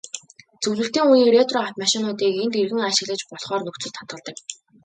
[0.63, 4.35] Зөвлөлтийн үеийн ретро автомашинуудыг энд эргэн ашиглаж болохоор нөхцөлд хадгалдаг.